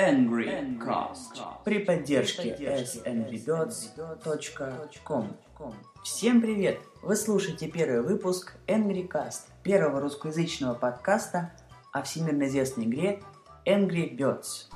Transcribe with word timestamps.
Angry 0.00 0.78
Cast 0.78 1.42
при 1.62 1.80
поддержке 1.80 2.56
sangrybirds.com. 3.04 5.36
Всем 6.02 6.40
привет! 6.40 6.80
Вы 7.02 7.16
слушаете 7.16 7.68
первый 7.68 8.00
выпуск 8.00 8.54
Angry 8.66 9.06
Cast, 9.06 9.48
первого 9.62 10.00
русскоязычного 10.00 10.72
подкаста 10.72 11.52
о 11.92 12.02
всемирно 12.02 12.44
известной 12.44 12.84
игре 12.84 13.20
Angry 13.66 14.16
Birds. 14.16 14.70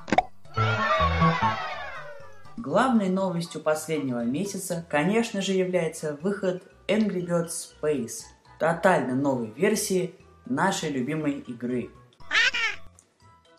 Главной 2.58 3.08
новостью 3.08 3.62
последнего 3.62 4.24
месяца, 4.24 4.84
конечно 4.90 5.40
же, 5.40 5.52
является 5.52 6.18
выход 6.20 6.64
Angry 6.86 7.26
Birds 7.26 7.72
Space, 7.80 8.24
тотально 8.58 9.14
новой 9.14 9.50
версии 9.52 10.14
нашей 10.44 10.90
любимой 10.90 11.38
игры. 11.38 11.88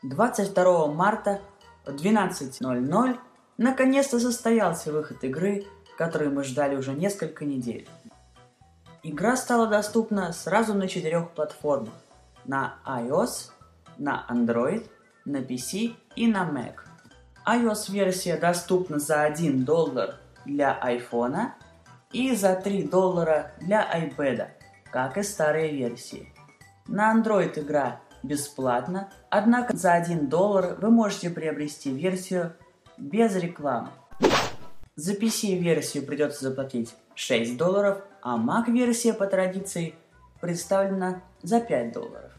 22 0.04 0.92
марта 0.92 1.42
в 1.86 1.96
12.00 1.96 3.18
наконец-то 3.58 4.20
состоялся 4.20 4.92
выход 4.92 5.24
игры, 5.24 5.66
который 5.98 6.30
мы 6.30 6.44
ждали 6.44 6.76
уже 6.76 6.94
несколько 6.94 7.46
недель. 7.46 7.88
Игра 9.04 9.38
стала 9.38 9.68
доступна 9.68 10.34
сразу 10.34 10.74
на 10.74 10.88
четырех 10.88 11.32
платформах– 11.32 11.94
на 12.46 12.76
iOS, 12.86 13.52
на 13.98 14.26
Android, 14.30 14.88
на 15.26 15.38
PC 15.38 15.96
и 16.16 16.28
на 16.28 16.50
Mac. 16.50 16.76
iOS-версия 17.46 18.38
доступна 18.38 19.00
за 19.00 19.24
1 19.24 19.66
доллар 19.66 20.16
для 20.46 20.80
iPhone 20.84 21.52
и 22.12 22.36
за 22.36 22.56
3 22.56 22.84
доллара 22.88 23.52
для 23.60 23.84
iPad, 23.84 24.48
как 24.92 25.18
и 25.18 25.24
старые 25.24 25.72
версии. 25.72 26.34
На 26.88 27.16
Android 27.16 27.60
игра 27.60 28.00
бесплатна, 28.28 29.10
однако 29.30 29.76
за 29.76 29.94
1 29.94 30.28
доллар 30.28 30.76
вы 30.80 30.90
можете 30.90 31.30
приобрести 31.30 31.92
версию 31.92 32.54
без 32.98 33.36
рекламы. 33.36 33.90
За 34.96 35.14
PC-версию 35.14 36.06
придется 36.06 36.46
заплатить 36.46 36.96
6 37.16 37.58
долларов, 37.58 38.02
а 38.22 38.38
Mac-версия 38.38 39.14
по 39.14 39.28
традиции 39.28 39.96
представлена 40.40 41.22
за 41.42 41.60
5 41.60 41.92
долларов. 41.94 42.32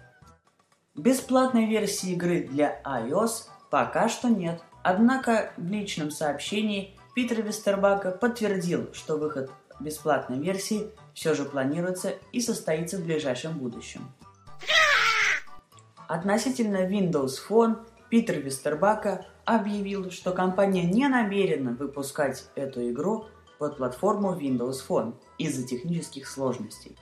Бесплатной 0.94 1.66
версии 1.66 2.12
игры 2.12 2.48
для 2.48 2.80
iOS 2.84 3.48
пока 3.70 4.08
что 4.08 4.28
нет, 4.28 4.62
однако 4.82 5.52
в 5.56 5.70
личном 5.70 6.10
сообщении 6.10 6.96
Питер 7.14 7.42
Вестербака 7.42 8.10
подтвердил, 8.10 8.92
что 8.94 9.16
выход 9.16 9.50
бесплатной 9.80 10.38
версии 10.38 10.90
все 11.14 11.34
же 11.34 11.44
планируется 11.44 12.14
и 12.32 12.40
состоится 12.40 12.96
в 12.96 13.04
ближайшем 13.04 13.58
будущем. 13.58 14.10
Относительно 16.08 16.86
Windows 16.88 17.34
Phone 17.48 17.78
Питер 18.10 18.38
Вестербака 18.38 19.26
объявил, 19.44 20.10
что 20.10 20.32
компания 20.32 20.84
не 20.84 21.08
намерена 21.08 21.72
выпускать 21.72 22.48
эту 22.54 22.88
игру 22.90 23.26
под 23.58 23.78
платформу 23.78 24.38
Windows 24.38 24.76
Phone 24.86 25.14
из-за 25.38 25.66
технических 25.66 26.28
сложностей. 26.28 26.96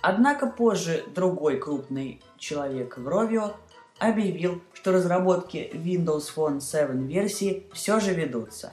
Однако 0.00 0.46
позже 0.46 1.04
другой 1.14 1.58
крупный 1.58 2.22
человек 2.38 2.96
в 2.96 3.08
Rovio 3.08 3.54
объявил, 3.98 4.62
что 4.72 4.92
разработки 4.92 5.70
Windows 5.74 6.26
Phone 6.34 6.60
7 6.60 7.08
версии 7.08 7.66
все 7.72 7.98
же 7.98 8.14
ведутся. 8.14 8.72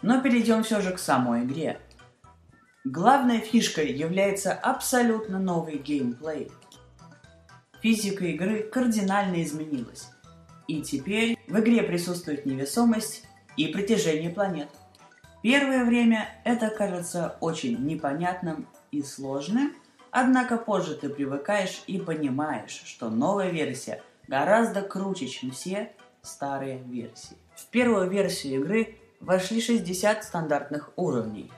Но 0.00 0.22
перейдем 0.22 0.62
все 0.62 0.80
же 0.80 0.92
к 0.92 0.98
самой 0.98 1.44
игре. 1.44 1.78
Главной 2.84 3.40
фишкой 3.40 3.92
является 3.92 4.54
абсолютно 4.54 5.38
новый 5.38 5.76
геймплей– 5.76 6.50
физика 7.82 8.24
игры 8.24 8.62
кардинально 8.62 9.42
изменилась. 9.42 10.08
И 10.66 10.82
теперь 10.82 11.38
в 11.46 11.58
игре 11.58 11.82
присутствует 11.82 12.46
невесомость 12.46 13.24
и 13.56 13.68
притяжение 13.68 14.30
планет. 14.30 14.68
Первое 15.42 15.84
время 15.84 16.28
это 16.44 16.68
кажется 16.68 17.36
очень 17.40 17.78
непонятным 17.84 18.66
и 18.90 19.02
сложным, 19.02 19.72
однако 20.10 20.58
позже 20.58 20.94
ты 20.94 21.08
привыкаешь 21.08 21.82
и 21.86 21.98
понимаешь, 21.98 22.82
что 22.84 23.08
новая 23.08 23.50
версия 23.50 24.02
гораздо 24.26 24.82
круче, 24.82 25.28
чем 25.28 25.52
все 25.52 25.92
старые 26.22 26.78
версии. 26.78 27.36
В 27.54 27.66
первую 27.66 28.10
версию 28.10 28.60
игры 28.60 28.96
вошли 29.20 29.60
60 29.60 30.24
стандартных 30.24 30.90
уровней, 30.96 31.50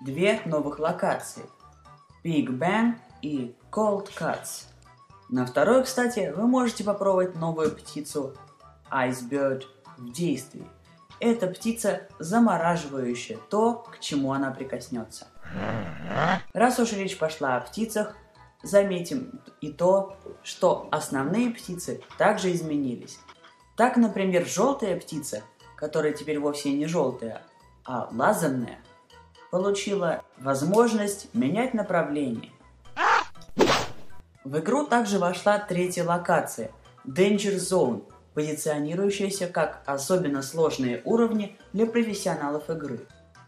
две 0.00 0.40
новых 0.44 0.78
локации– 0.78 1.44
Big 2.24 2.46
Bang 2.46 2.94
и 3.20 3.54
Cold 3.70 4.08
Cuts– 4.16 4.66
на 5.28 5.46
второй, 5.46 5.84
кстати, 5.84 6.32
вы 6.36 6.46
можете 6.46 6.84
попробовать 6.84 7.34
новую 7.34 7.70
птицу 7.74 8.34
Icebird 8.90 9.64
в 9.96 10.12
действии. 10.12 10.66
Это 11.20 11.46
птица, 11.46 12.08
замораживающая 12.18 13.38
то, 13.48 13.74
к 13.74 14.00
чему 14.00 14.32
она 14.32 14.50
прикоснется. 14.50 15.28
Раз 16.52 16.78
уж 16.78 16.92
речь 16.92 17.18
пошла 17.18 17.56
о 17.56 17.60
птицах, 17.60 18.14
заметим 18.62 19.40
и 19.60 19.72
то, 19.72 20.16
что 20.42 20.88
основные 20.90 21.50
птицы 21.50 22.02
также 22.18 22.52
изменились. 22.52 23.18
Так, 23.76 23.96
например, 23.96 24.46
желтая 24.46 24.98
птица, 24.98 25.42
которая 25.76 26.12
теперь 26.12 26.38
вовсе 26.38 26.72
не 26.72 26.86
желтая, 26.86 27.42
а 27.84 28.08
лазерная, 28.12 28.78
получила 29.50 30.22
возможность 30.38 31.32
менять 31.34 31.74
направление 31.74 32.50
в 34.44 34.58
игру 34.58 34.86
также 34.86 35.18
вошла 35.18 35.58
третья 35.58 36.04
локация– 36.04 36.70
Danger 37.06 37.56
Zone, 37.56 38.04
позиционирующаяся 38.34 39.46
как 39.46 39.82
особенно 39.86 40.42
сложные 40.42 41.00
уровни 41.04 41.56
для 41.72 41.86
профессионалов 41.86 42.68
игры. 42.68 43.00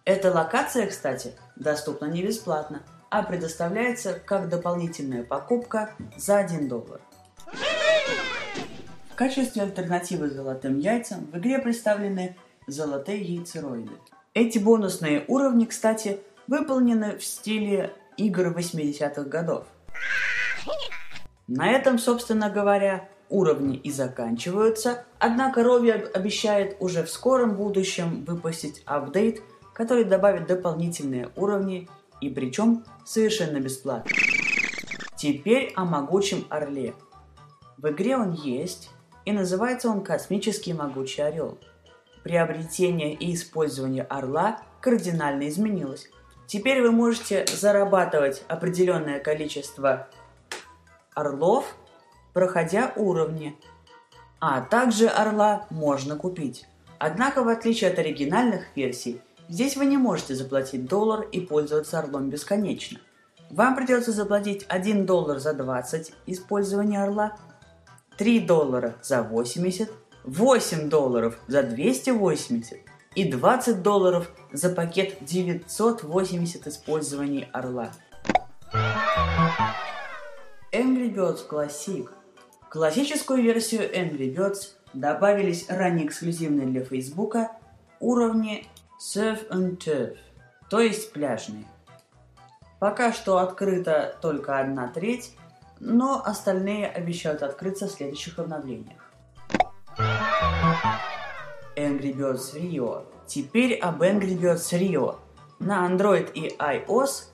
Эта 0.04 0.32
локация, 0.32 0.86
кстати, 0.86 1.32
доступна 1.56 2.06
не 2.06 2.22
бесплатно, 2.22 2.82
а 3.10 3.22
предоставляется 3.22 4.14
как 4.14 4.48
дополнительная 4.48 5.22
покупка 5.22 5.90
за 6.16 6.38
1 6.38 6.68
доллар. 6.68 7.00
В 9.10 9.14
качестве 9.16 9.62
альтернативы 9.62 10.28
золотым 10.28 10.78
яйцам 10.78 11.26
в 11.32 11.38
игре 11.38 11.58
представлены 11.58 12.36
золотые 12.66 13.22
яйцероиды. 13.22 13.92
Эти 14.34 14.58
бонусные 14.58 15.24
уровни, 15.28 15.64
кстати, 15.64 16.20
выполнены 16.46 17.16
в 17.16 17.24
стиле 17.24 17.94
игр 18.16 18.48
80-х 18.48 19.22
годов. 19.22 19.66
На 21.49 21.71
этом, 21.71 21.99
собственно 21.99 22.50
говоря, 22.50 23.09
уровни 23.28 23.77
и 23.77 23.91
заканчиваются, 23.91 25.04
однако 25.19 25.62
Рови 25.62 25.91
обещает 25.91 26.77
уже 26.81 27.03
в 27.04 27.10
скором 27.10 27.56
будущем 27.56 28.25
выпустить 28.25 28.82
апдейт, 28.84 29.43
который 29.72 30.05
добавит 30.05 30.47
дополнительные 30.47 31.31
уровни 31.37 31.88
и 32.21 32.31
причем 32.31 32.84
совершенно 33.05 33.60
бесплатно. 33.60 34.10
Теперь 35.16 35.72
о 35.76 35.84
могучем 35.84 36.47
орле. 36.50 36.94
В 37.78 37.88
игре 37.88 38.16
он 38.16 38.32
есть, 38.32 38.91
и 39.25 39.32
называется 39.32 39.88
он 39.88 40.03
«Космический 40.03 40.72
могучий 40.72 41.22
орел». 41.22 41.59
Приобретение 42.22 43.15
и 43.15 43.34
использование 43.34 44.03
орла 44.03 44.60
кардинально 44.81 45.49
изменилось. 45.49 46.09
Теперь 46.47 46.82
вы 46.82 46.91
можете 46.91 47.44
зарабатывать 47.47 48.44
определенное 48.49 49.21
количество 49.21 50.09
орлов, 51.16 51.75
проходя 52.32 52.93
уровни. 52.94 53.59
А 54.38 54.60
также 54.60 55.09
орла 55.09 55.66
можно 55.71 56.15
купить. 56.15 56.66
Однако, 56.99 57.43
в 57.43 57.49
отличие 57.49 57.91
от 57.91 57.99
оригинальных 57.99 58.77
версий, 58.77 59.21
здесь 59.49 59.76
вы 59.76 59.87
не 59.87 59.97
можете 59.97 60.34
заплатить 60.34 60.87
доллар 60.87 61.22
и 61.32 61.41
пользоваться 61.41 61.99
орлом 61.99 62.31
бесконечно. 62.31 63.00
Вам 63.50 63.75
придется 63.75 64.12
заплатить 64.12 64.65
1 64.69 65.06
доллар 65.06 65.38
за 65.38 65.55
20 65.55 66.12
использования 66.26 67.03
орла, 67.03 67.37
3 68.19 68.41
доллара 68.41 68.97
за 69.03 69.22
80, 69.22 69.90
8 70.25 70.88
долларов 70.88 71.38
за 71.46 71.62
280 71.62 72.79
и 73.14 73.31
20 73.31 73.82
долларов 73.82 74.31
за 74.52 74.70
пакет 74.70 75.17
980 75.23 76.67
использований 76.67 77.49
орла. 77.52 77.90
Birds 81.16 81.48
Classic. 81.48 82.10
В 82.60 82.68
классическую 82.68 83.42
версию 83.42 83.90
Angry 83.90 84.34
Birds 84.34 84.74
добавились 84.92 85.66
ранее 85.70 86.06
эксклюзивные 86.06 86.66
для 86.66 86.84
Фейсбука 86.84 87.52
уровни 88.00 88.66
Surf 89.00 89.48
and 89.48 89.78
Turf, 89.78 90.18
то 90.68 90.80
есть 90.80 91.12
пляжные. 91.12 91.64
Пока 92.78 93.14
что 93.14 93.38
открыта 93.38 94.18
только 94.20 94.58
одна 94.58 94.88
треть, 94.88 95.34
но 95.80 96.22
остальные 96.22 96.86
обещают 96.86 97.42
открыться 97.42 97.86
в 97.86 97.92
следующих 97.92 98.38
обновлениях. 98.38 99.00
Angry 101.76 102.14
Birds 102.14 102.54
Rio. 102.54 103.06
Теперь 103.26 103.78
об 103.78 104.02
Angry 104.02 104.38
Birds 104.38 104.78
Rio. 104.78 105.16
На 105.58 105.90
Android 105.90 106.30
и 106.34 106.54
iOS 106.58 107.30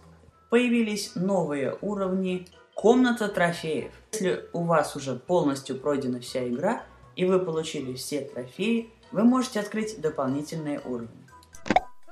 появились 0.50 1.16
новые 1.16 1.76
уровни 1.80 2.46
Комната 2.82 3.28
трофеев. 3.28 3.92
Если 4.10 4.44
у 4.52 4.64
вас 4.64 4.96
уже 4.96 5.14
полностью 5.14 5.78
пройдена 5.78 6.18
вся 6.18 6.48
игра, 6.48 6.82
и 7.14 7.24
вы 7.24 7.38
получили 7.38 7.94
все 7.94 8.22
трофеи, 8.22 8.90
вы 9.12 9.22
можете 9.22 9.60
открыть 9.60 10.00
дополнительные 10.00 10.80
уровни. 10.84 11.24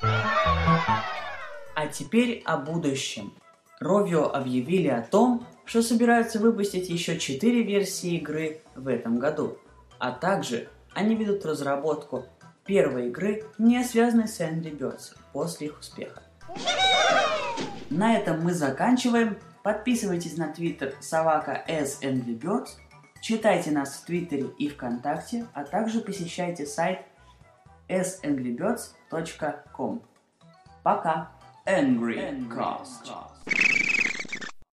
А 0.01 1.87
теперь 1.93 2.41
о 2.45 2.57
будущем. 2.57 3.33
Rovio 3.83 4.31
объявили 4.31 4.87
о 4.87 5.03
том, 5.03 5.45
что 5.65 5.83
собираются 5.83 6.39
выпустить 6.39 6.89
еще 6.89 7.19
4 7.19 7.63
версии 7.65 8.19
игры 8.19 8.61
в 8.77 8.87
этом 8.87 9.19
году, 9.19 9.59
а 9.99 10.13
также 10.13 10.69
они 10.93 11.17
ведут 11.17 11.45
разработку 11.45 12.27
первой 12.65 13.09
игры, 13.09 13.45
не 13.59 13.83
связанной 13.83 14.29
с 14.29 14.39
Angry 14.39 14.79
Birds, 14.79 15.17
после 15.33 15.67
их 15.67 15.81
успеха. 15.81 16.23
На 17.91 18.17
этом 18.17 18.45
мы 18.45 18.55
заканчиваем. 18.55 19.37
Подписывайтесь 19.63 20.37
на 20.37 20.49
твиттер 20.49 20.97
Angry 22.03 22.39
Birds, 22.39 22.71
читайте 23.21 23.71
нас 23.71 23.97
в 23.97 24.05
твиттере 24.07 24.49
и 24.59 24.69
вконтакте, 24.69 25.47
а 25.53 25.65
также 25.65 26.01
посещайте 26.01 26.67
сайт 26.67 27.01
sangrybirds.com. 27.89 30.03
Пока! 30.83 31.31
Angry 31.67 32.49
Cast. 32.49 33.13